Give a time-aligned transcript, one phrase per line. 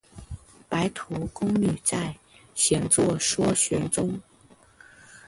[0.67, 2.17] 白头宫女在，
[2.55, 4.19] 闲坐说玄宗。